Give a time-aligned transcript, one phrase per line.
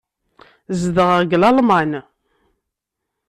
[0.81, 1.91] Zedɣeɣ deg Lalman.